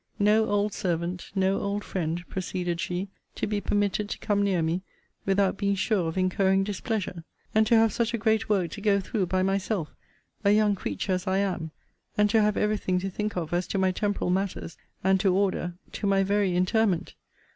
No 0.17 0.47
old 0.47 0.73
servant, 0.73 1.29
no 1.35 1.59
old 1.61 1.83
friend, 1.83 2.23
proceeded 2.27 2.81
she, 2.81 3.09
to 3.35 3.45
be 3.45 3.61
permitted 3.61 4.09
to 4.09 4.17
come 4.17 4.41
near 4.41 4.63
me, 4.63 4.81
without 5.27 5.57
being 5.59 5.75
sure 5.75 6.07
of 6.07 6.17
incurring 6.17 6.63
displeasure! 6.63 7.23
And 7.53 7.67
to 7.67 7.75
have 7.75 7.93
such 7.93 8.11
a 8.11 8.17
great 8.17 8.49
work 8.49 8.71
to 8.71 8.81
go 8.81 8.99
through 8.99 9.27
by 9.27 9.43
myself, 9.43 9.89
a 10.43 10.49
young 10.49 10.73
creature 10.73 11.11
as 11.13 11.27
I 11.27 11.37
am, 11.37 11.69
and 12.17 12.31
to 12.31 12.41
have 12.41 12.57
every 12.57 12.77
thing 12.77 12.97
to 13.01 13.11
think 13.11 13.37
of 13.37 13.53
as 13.53 13.67
to 13.67 13.77
my 13.77 13.91
temporal 13.91 14.31
matters, 14.31 14.75
and 15.03 15.19
to 15.19 15.35
order, 15.35 15.75
to 15.91 16.07
my 16.07 16.23
very 16.23 16.55
interment! 16.55 17.13